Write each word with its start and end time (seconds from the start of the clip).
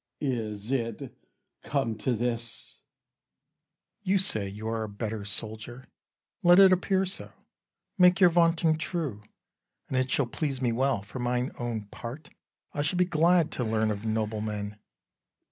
Cas. 0.19 0.29
Is 0.31 0.71
it 0.71 1.15
come 1.61 1.95
to 1.99 2.15
this? 2.15 2.81
Bru. 4.03 4.13
You 4.13 4.17
say 4.17 4.49
you 4.49 4.67
are 4.67 4.81
a 4.83 4.89
better 4.89 5.23
soldier: 5.23 5.85
Let 6.41 6.57
it 6.57 6.73
appear 6.73 7.05
so; 7.05 7.31
make 7.99 8.19
your 8.19 8.31
vaunting 8.31 8.77
true, 8.77 9.21
And 9.89 9.95
it 9.97 10.09
shall 10.09 10.25
please 10.25 10.59
me 10.59 10.71
well: 10.71 11.03
for 11.03 11.19
mine 11.19 11.51
own 11.59 11.81
part, 11.91 12.31
I 12.73 12.81
shall 12.81 12.97
be 12.97 13.05
glad 13.05 13.51
to 13.51 13.63
learn 13.63 13.91
of 13.91 14.03
noble 14.03 14.41
men. 14.41 14.79